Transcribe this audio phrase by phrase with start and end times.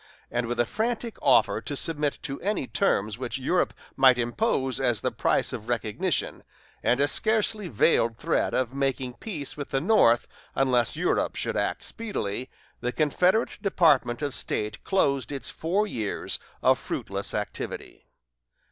[0.31, 5.01] And with a frantic offer to submit to any terms which Europe might impose as
[5.01, 6.41] the price of recognition,
[6.81, 10.25] and a scarcely veiled threat of making peace with the North
[10.55, 16.79] unless Europe should act speedily, the Confederate Department of State closed its four years of
[16.79, 18.07] fruitless activity.